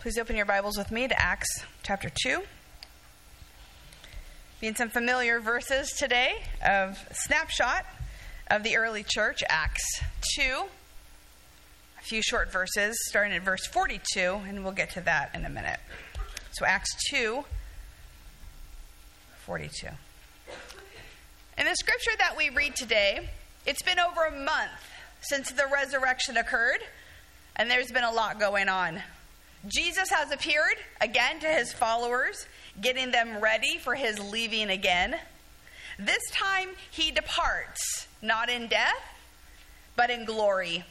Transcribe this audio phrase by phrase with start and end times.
[0.00, 2.40] Please open your Bibles with me to Acts chapter 2.
[4.58, 7.84] Being some familiar verses today of snapshot
[8.50, 10.00] of the early church, Acts
[10.36, 10.42] 2.
[11.98, 15.50] A few short verses, starting at verse 42, and we'll get to that in a
[15.50, 15.80] minute.
[16.52, 17.44] So, Acts 2
[19.44, 19.86] 42.
[21.58, 23.28] In the scripture that we read today,
[23.66, 24.70] it's been over a month
[25.20, 26.80] since the resurrection occurred,
[27.54, 29.02] and there's been a lot going on.
[29.66, 32.46] Jesus has appeared again to his followers,
[32.80, 35.16] getting them ready for his leaving again.
[35.98, 39.02] This time he departs, not in death,
[39.96, 40.84] but in glory,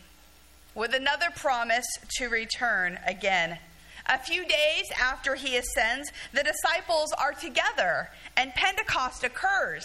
[0.75, 1.87] with another promise
[2.17, 3.57] to return again.
[4.05, 9.83] A few days after he ascends, the disciples are together, and Pentecost occurs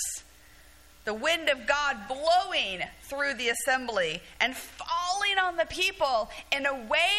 [1.05, 6.75] the wind of God blowing through the assembly and falling on the people in a
[6.75, 7.11] way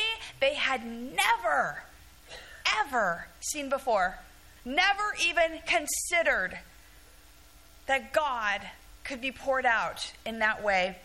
[0.46, 1.82] they had never,
[2.80, 4.20] ever seen before.
[4.64, 6.60] Never even considered
[7.88, 8.62] that God
[9.04, 10.98] could be poured out in that way.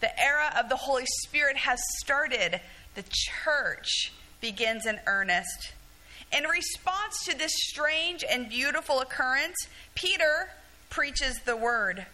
[0.00, 2.60] The era of the Holy Spirit has started.
[2.96, 5.72] The church begins in earnest.
[6.36, 10.50] In response to this strange and beautiful occurrence, Peter
[10.90, 12.06] preaches the word.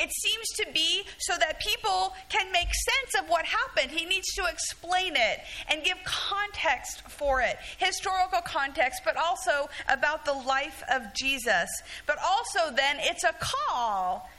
[0.00, 3.90] It seems to be so that people can make sense of what happened.
[3.90, 10.24] He needs to explain it and give context for it historical context, but also about
[10.24, 11.68] the life of Jesus.
[12.06, 14.30] But also, then, it's a call.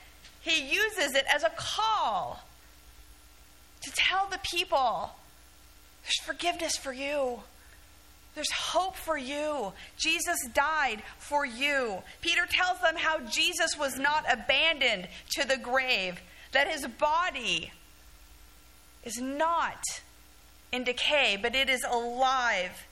[0.41, 2.43] He uses it as a call
[3.83, 5.11] to tell the people
[6.03, 7.41] there's forgiveness for you.
[8.33, 9.73] There's hope for you.
[9.97, 12.01] Jesus died for you.
[12.21, 16.21] Peter tells them how Jesus was not abandoned to the grave,
[16.53, 17.71] that his body
[19.03, 19.81] is not
[20.71, 22.85] in decay, but it is alive.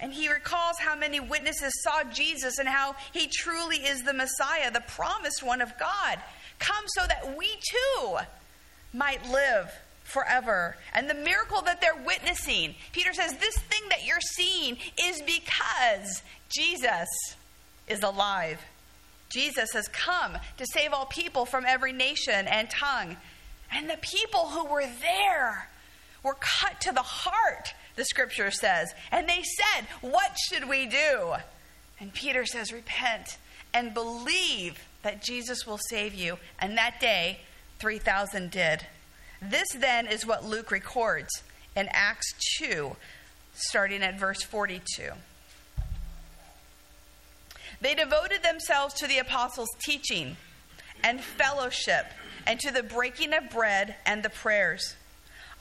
[0.00, 4.70] And he recalls how many witnesses saw Jesus and how he truly is the Messiah,
[4.70, 6.18] the promised one of God,
[6.58, 8.16] come so that we too
[8.92, 9.72] might live
[10.08, 10.76] forever.
[10.94, 16.22] And the miracle that they're witnessing, Peter says, this thing that you're seeing is because
[16.48, 17.08] Jesus
[17.86, 18.58] is alive.
[19.28, 23.16] Jesus has come to save all people from every nation and tongue.
[23.70, 25.68] And the people who were there
[26.22, 28.88] were cut to the heart, the scripture says.
[29.12, 31.34] And they said, What should we do?
[32.00, 33.36] And Peter says, Repent
[33.74, 36.38] and believe that Jesus will save you.
[36.58, 37.40] And that day,
[37.78, 38.86] 3,000 did.
[39.40, 41.30] This then is what Luke records
[41.76, 42.96] in Acts 2,
[43.54, 45.12] starting at verse 42.
[47.80, 50.36] They devoted themselves to the apostles' teaching
[51.04, 52.06] and fellowship
[52.46, 54.96] and to the breaking of bread and the prayers.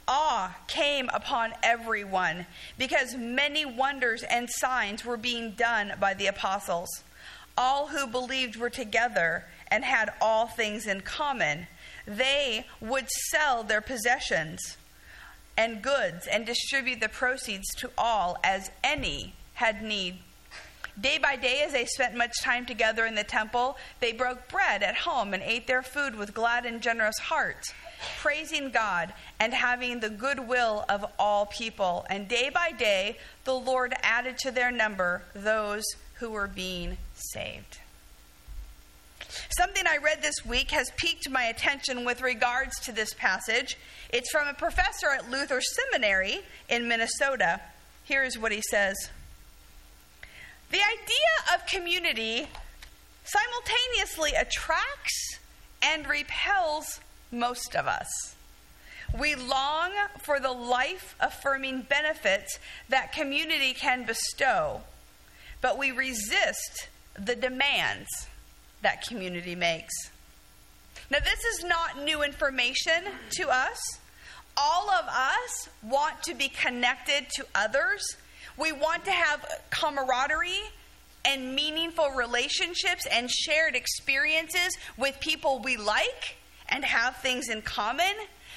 [0.07, 7.03] Awe came upon everyone because many wonders and signs were being done by the apostles.
[7.57, 11.67] All who believed were together and had all things in common
[12.07, 14.77] they would sell their possessions
[15.57, 20.19] and goods and distribute the proceeds to all as any had need.
[20.99, 24.81] Day by day, as they spent much time together in the temple, they broke bread
[24.81, 27.71] at home and ate their food with glad and generous hearts,
[28.19, 32.05] praising God and having the goodwill of all people.
[32.09, 35.83] And day by day, the Lord added to their number those
[36.15, 37.79] who were being saved.
[39.57, 43.77] Something I read this week has piqued my attention with regards to this passage.
[44.09, 46.39] It's from a professor at Luther Seminary
[46.69, 47.61] in Minnesota.
[48.03, 48.95] Here's what he says
[50.71, 52.47] The idea of community
[53.23, 55.39] simultaneously attracts
[55.81, 56.99] and repels
[57.31, 58.35] most of us.
[59.17, 62.59] We long for the life affirming benefits
[62.89, 64.81] that community can bestow,
[65.61, 68.07] but we resist the demands
[68.81, 69.93] that community makes.
[71.09, 73.79] Now, this is not new information to us.
[74.57, 78.03] All of us want to be connected to others.
[78.57, 80.63] We want to have camaraderie
[81.23, 86.37] and meaningful relationships and shared experiences with people we like
[86.69, 88.13] and have things in common.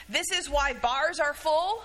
[0.09, 1.83] This is why bars are full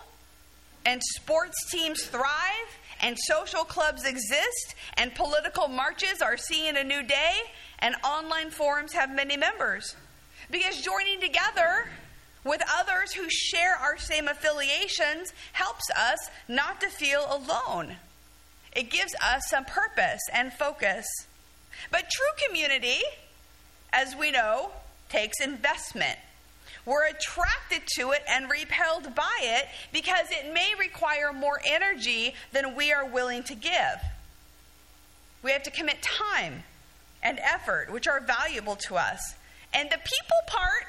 [0.86, 7.04] and sports teams thrive and social clubs exist and political marches are seeing a new
[7.04, 7.34] day
[7.80, 9.96] and online forums have many members.
[10.52, 11.88] Because joining together
[12.44, 17.96] with others who share our same affiliations helps us not to feel alone.
[18.76, 21.06] It gives us some purpose and focus.
[21.92, 23.02] But true community,
[23.92, 24.72] as we know,
[25.10, 26.20] takes investment.
[26.86, 32.76] We're attracted to it and repelled by it because it may require more energy than
[32.76, 34.00] we are willing to give.
[35.42, 36.64] We have to commit time
[37.24, 39.36] and effort, which are valuable to us.
[39.74, 40.86] And the people part,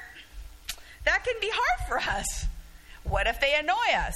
[1.05, 2.45] that can be hard for us.
[3.03, 4.15] What if they annoy us?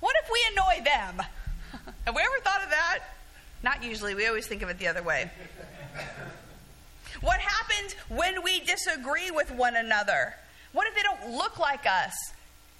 [0.00, 1.26] What if we annoy them?
[2.04, 3.00] Have we ever thought of that?
[3.62, 4.14] Not usually.
[4.14, 5.30] We always think of it the other way.
[7.20, 10.34] what happens when we disagree with one another?
[10.72, 12.14] What if they don't look like us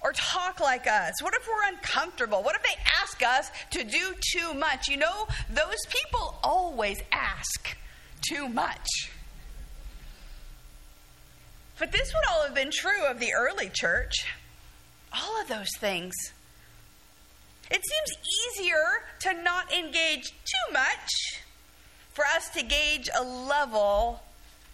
[0.01, 1.21] or talk like us?
[1.21, 2.43] What if we're uncomfortable?
[2.43, 4.87] What if they ask us to do too much?
[4.87, 7.77] You know, those people always ask
[8.27, 8.87] too much.
[11.79, 14.25] But this would all have been true of the early church.
[15.13, 16.13] All of those things.
[17.69, 18.83] It seems easier
[19.21, 21.41] to not engage too much
[22.13, 24.21] for us to gauge a level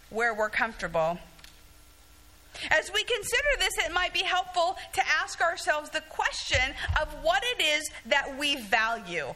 [0.09, 1.19] where we're comfortable.
[2.71, 7.43] As we consider this, it might be helpful to ask ourselves the question of what
[7.57, 9.33] it is that we value.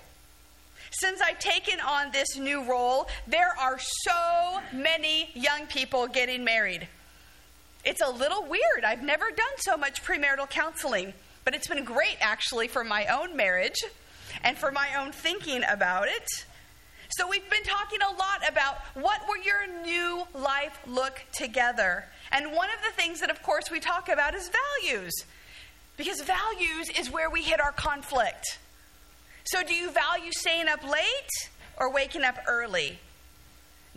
[0.91, 6.87] Since I've taken on this new role, there are so many young people getting married.
[7.85, 8.83] It's a little weird.
[8.85, 11.13] I've never done so much premarital counseling,
[11.45, 13.81] but it's been great actually for my own marriage
[14.43, 16.27] and for my own thinking about it.
[17.15, 22.05] So, we've been talking a lot about what will your new life look together.
[22.31, 24.49] And one of the things that, of course, we talk about is
[24.81, 25.13] values.
[25.95, 28.57] Because values is where we hit our conflict.
[29.43, 32.97] So, do you value staying up late or waking up early?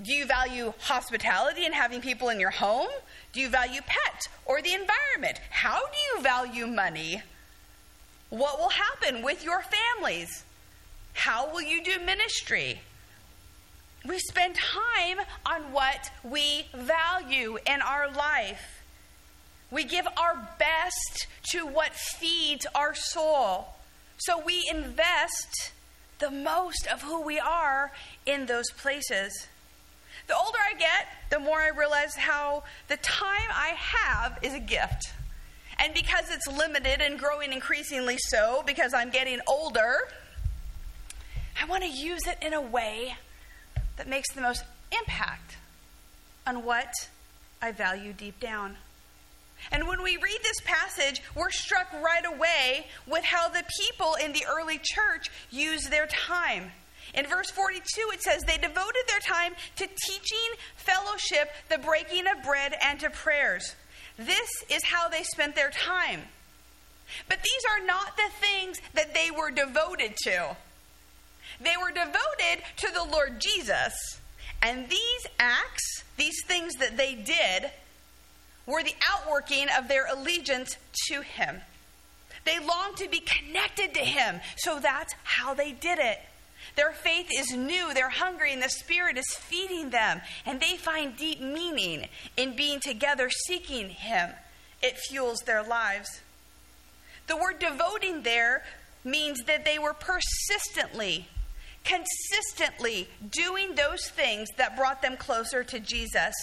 [0.03, 2.89] Do you value hospitality and having people in your home?
[3.33, 5.41] Do you value pets or the environment?
[5.49, 7.23] How do you value money?
[8.29, 10.45] What will happen with your families?
[11.15, 12.83] How will you do ministry?
[14.07, 18.83] We spend time on what we value in our life.
[19.71, 23.69] We give our best to what feeds our soul.
[24.19, 25.73] So we invest
[26.19, 27.93] the most of who we are
[28.27, 29.49] in those places.
[30.29, 34.61] The older I get, the more I realize how the time I have is a
[34.61, 35.13] gift.
[35.79, 40.09] And because it's limited and growing increasingly so, because I'm getting older,
[41.61, 43.17] I want to use it in a way
[43.97, 45.57] that makes the most impact
[46.47, 46.93] on what
[47.61, 48.77] I value deep down.
[49.73, 54.33] And when we read this passage, we're struck right away with how the people in
[54.33, 56.71] the early church used their time.
[57.15, 57.83] In verse 42,
[58.13, 63.11] it says, They devoted their time to teaching, fellowship, the breaking of bread, and to
[63.11, 63.75] prayers.
[64.19, 66.21] This is how they spent their time.
[67.29, 70.57] But these are not the things that they were devoted to.
[71.61, 74.21] They were devoted to the Lord Jesus.
[74.63, 77.71] And these acts, these things that they did,
[78.67, 80.77] were the outworking of their allegiance
[81.09, 81.61] to Him.
[82.45, 86.21] They longed to be connected to Him, so that's how they did it.
[86.75, 90.21] Their faith is new, they're hungry, and the Spirit is feeding them.
[90.45, 94.31] And they find deep meaning in being together seeking Him.
[94.83, 96.21] It fuels their lives.
[97.29, 98.65] The word devoting there
[99.05, 101.29] means that they were persistently,
[101.87, 106.35] consistently doing those things that brought them closer to Jesus.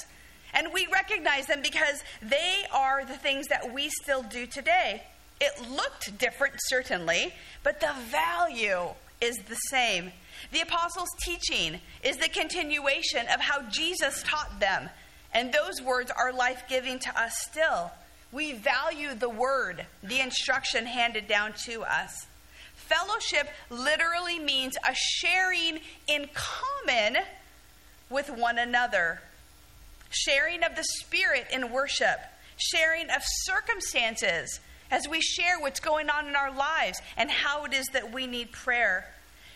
[0.53, 5.03] And we recognize them because they are the things that we still do today.
[5.41, 10.11] It looked different, certainly, but the value is the same.
[10.51, 14.89] The apostles' teaching is the continuation of how Jesus taught them,
[15.33, 17.91] and those words are life giving to us still.
[18.31, 22.27] We value the word, the instruction handed down to us.
[22.87, 27.17] Fellowship literally means a sharing in common
[28.09, 29.21] with one another,
[30.09, 32.19] sharing of the Spirit in worship,
[32.57, 34.59] sharing of circumstances
[34.91, 38.27] as we share what's going on in our lives and how it is that we
[38.27, 39.07] need prayer.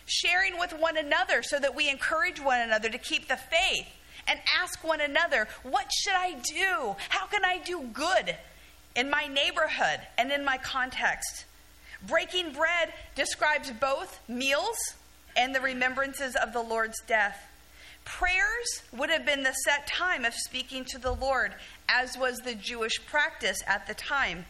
[0.06, 3.86] Sharing with one another so that we encourage one another to keep the faith
[4.26, 6.96] and ask one another, What should I do?
[7.10, 8.36] How can I do good
[8.96, 11.44] in my neighborhood and in my context?
[12.06, 14.76] Breaking bread describes both meals
[15.36, 17.48] and the remembrances of the Lord's death.
[18.04, 21.54] Prayers would have been the set time of speaking to the Lord,
[21.88, 24.46] as was the Jewish practice at the time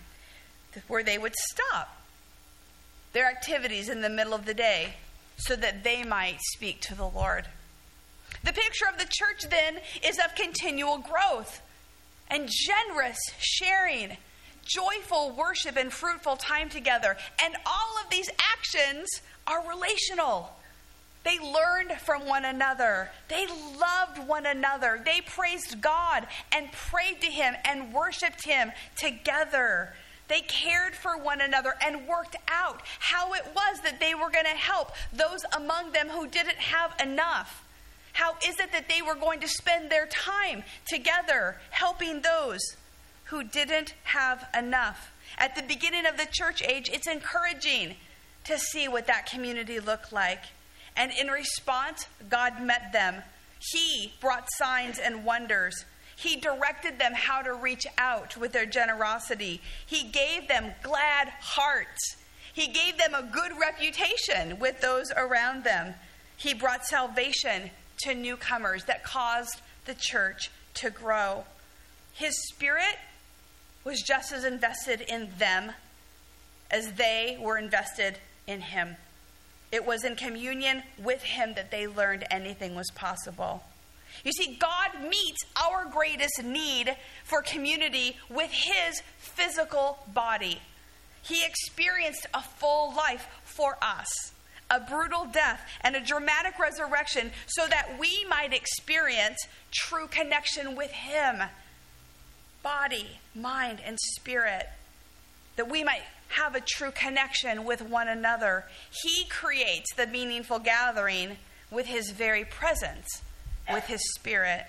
[0.86, 1.96] where they would stop
[3.12, 4.94] their activities in the middle of the day
[5.38, 7.46] so that they might speak to the Lord.
[8.44, 11.62] The picture of the church then is of continual growth
[12.30, 14.16] and generous sharing,
[14.68, 17.16] joyful worship, and fruitful time together.
[17.42, 19.08] And all of these actions
[19.46, 20.50] are relational.
[21.24, 23.10] They learned from one another.
[23.28, 25.00] They loved one another.
[25.04, 29.92] They praised God and prayed to Him and worshiped Him together.
[30.28, 34.44] They cared for one another and worked out how it was that they were going
[34.44, 37.64] to help those among them who didn't have enough.
[38.12, 42.60] How is it that they were going to spend their time together helping those
[43.28, 45.12] who didn't have enough?
[45.36, 47.96] At the beginning of the church age, it's encouraging
[48.44, 50.42] to see what that community looked like.
[50.96, 53.22] And in response, God met them.
[53.60, 55.84] He brought signs and wonders.
[56.16, 59.60] He directed them how to reach out with their generosity.
[59.86, 62.16] He gave them glad hearts.
[62.52, 65.94] He gave them a good reputation with those around them.
[66.36, 71.44] He brought salvation to newcomers that caused the church to grow.
[72.12, 72.96] His spirit
[73.84, 75.72] was just as invested in them
[76.70, 78.96] as they were invested in him.
[79.70, 83.62] It was in communion with him that they learned anything was possible.
[84.24, 90.60] You see, God meets our greatest need for community with his physical body.
[91.22, 94.32] He experienced a full life for us,
[94.70, 99.38] a brutal death, and a dramatic resurrection so that we might experience
[99.70, 101.42] true connection with him
[102.62, 104.68] body, mind, and spirit,
[105.56, 108.64] that we might have a true connection with one another.
[109.02, 111.36] He creates the meaningful gathering
[111.70, 113.22] with his very presence,
[113.70, 114.66] with his spirit.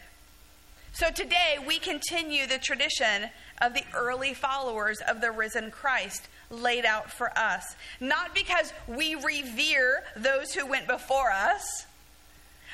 [0.94, 3.30] So today we continue the tradition
[3.62, 7.76] of the early followers of the risen Christ laid out for us.
[8.00, 11.86] Not because we revere those who went before us,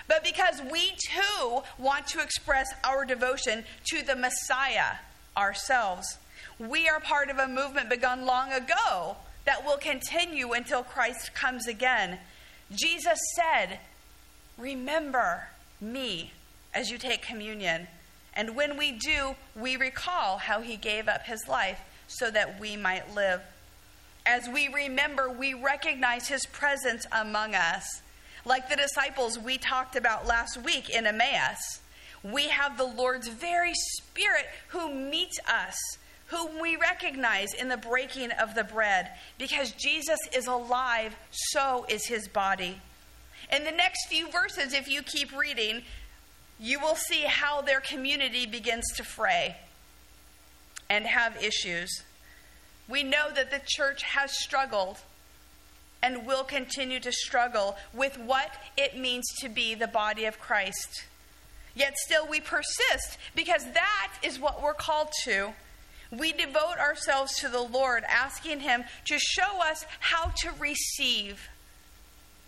[0.07, 4.97] but because we too want to express our devotion to the Messiah
[5.37, 6.17] ourselves.
[6.59, 11.67] We are part of a movement begun long ago that will continue until Christ comes
[11.67, 12.19] again.
[12.71, 13.79] Jesus said,
[14.57, 15.49] Remember
[15.81, 16.31] me
[16.73, 17.87] as you take communion.
[18.33, 22.75] And when we do, we recall how he gave up his life so that we
[22.75, 23.41] might live.
[24.25, 28.01] As we remember, we recognize his presence among us.
[28.45, 31.81] Like the disciples we talked about last week in Emmaus,
[32.23, 35.75] we have the Lord's very Spirit who meets us
[36.27, 39.11] whom we recognize in the breaking of the bread.
[39.37, 42.79] Because Jesus is alive, so is his body.
[43.51, 45.83] In the next few verses, if you keep reading,
[46.59, 49.57] you will see how their community begins to fray
[50.89, 52.03] and have issues.
[52.87, 54.97] We know that the church has struggled
[56.01, 61.05] and will continue to struggle with what it means to be the body of Christ.
[61.75, 65.53] Yet still we persist because that is what we're called to.
[66.11, 71.49] We devote ourselves to the Lord, asking Him to show us how to receive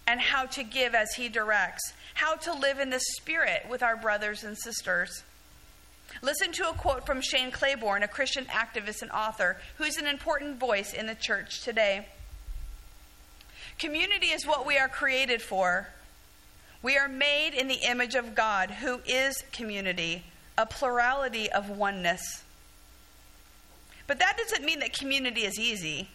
[0.06, 3.98] and how to give as He directs, how to live in the Spirit with our
[3.98, 5.24] brothers and sisters.
[6.22, 10.58] Listen to a quote from Shane Claiborne, a Christian activist and author, who's an important
[10.58, 12.08] voice in the church today.
[13.80, 15.90] Community is what we are created for.
[16.82, 20.24] We are made in the image of God, who is community,
[20.58, 22.44] a plurality of oneness.
[24.08, 26.10] But that doesn't mean that community is easy.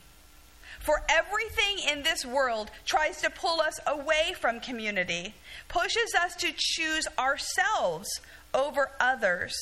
[0.80, 5.34] For everything in this world tries to pull us away from community,
[5.68, 8.08] pushes us to choose ourselves
[8.52, 9.54] over others,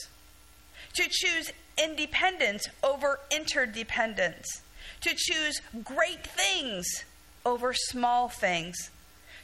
[0.94, 4.62] to choose independence over interdependence,
[5.02, 7.04] to choose great things
[7.44, 8.90] over small things,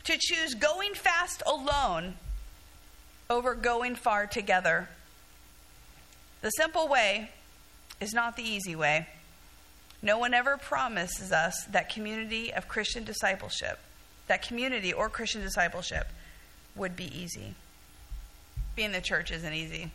[0.05, 2.15] to choose going fast alone
[3.29, 4.88] over going far together.
[6.43, 7.31] The simple way
[8.00, 9.09] is not the easy way.
[10.03, 13.79] No one ever promises us that community of Christian discipleship,
[14.29, 16.07] that community or Christian discipleship
[16.76, 17.55] would be easy.
[18.76, 19.91] Being the church isn't easy.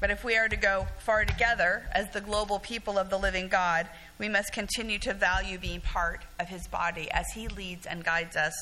[0.00, 3.48] But if we are to go far together as the global people of the living
[3.48, 8.04] God, we must continue to value being part of his body as he leads and
[8.04, 8.54] guides us.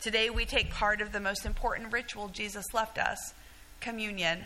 [0.00, 3.34] Today we take part of the most important ritual Jesus left us
[3.80, 4.44] communion,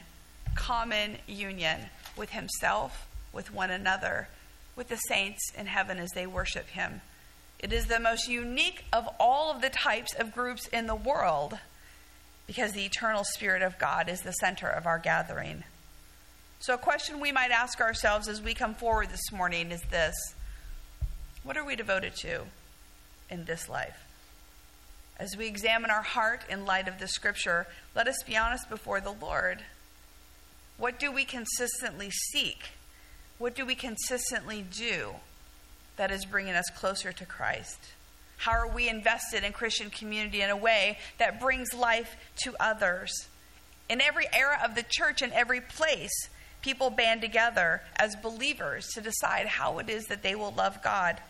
[0.55, 1.78] common union
[2.17, 4.28] with himself with one another,
[4.75, 7.00] with the saints in heaven as they worship him.
[7.59, 11.59] It is the most unique of all of the types of groups in the world
[12.47, 15.64] because the eternal Spirit of God is the center of our gathering.
[16.61, 20.14] So, a question we might ask ourselves as we come forward this morning is this
[21.42, 22.42] What are we devoted to
[23.30, 24.04] in this life?
[25.18, 29.00] As we examine our heart in light of the scripture, let us be honest before
[29.00, 29.62] the Lord.
[30.76, 32.71] What do we consistently seek?
[33.38, 35.14] What do we consistently do
[35.97, 37.78] that is bringing us closer to Christ?
[38.38, 43.12] How are we invested in Christian community in a way that brings life to others?
[43.88, 46.28] In every era of the church, in every place,
[46.62, 51.20] people band together as believers to decide how it is that they will love God.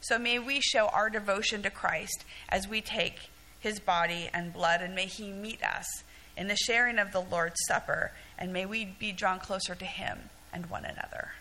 [0.00, 3.30] So may we show our devotion to Christ as we take
[3.60, 5.86] his body and blood, and may he meet us
[6.36, 10.30] in the sharing of the Lord's Supper, and may we be drawn closer to him
[10.52, 11.32] and one another.